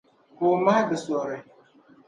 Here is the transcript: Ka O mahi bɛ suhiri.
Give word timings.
Ka 0.37 0.43
O 0.51 0.53
mahi 0.63 0.83
bɛ 0.89 0.95
suhiri. 1.03 1.37